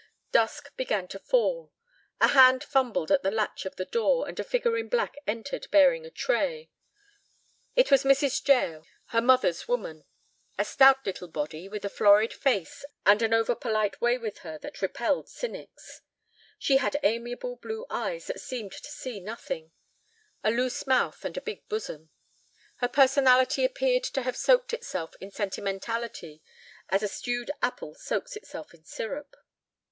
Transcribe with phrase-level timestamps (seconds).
[0.31, 1.71] Dusk began to fall.
[2.19, 5.67] A hand fumbled at the latch of the door, and a figure in black entered
[5.69, 6.71] bearing a tray.
[7.75, 8.43] It was Mrs.
[8.47, 10.05] Jael, her mother's woman,
[10.57, 14.81] a stout little body with a florid face and an overpolite way with her that
[14.81, 16.01] repelled cynics.
[16.57, 19.71] She had amiable blue eyes that seemed to see nothing,
[20.43, 22.09] a loose mouth, and a big bosom.
[22.77, 26.41] Her personality appeared to have soaked itself in sentimentality
[26.89, 29.35] as a stewed apple soaks itself in syrup.